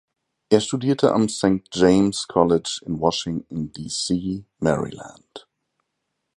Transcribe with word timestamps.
Er 0.49 0.61
studierte 0.61 1.13
am 1.13 1.29
Saint 1.29 1.67
James 1.73 2.25
College 2.27 2.79
in 2.87 2.99
Washington, 2.99 3.71
DC, 3.71 4.45
Maryland. 4.57 5.47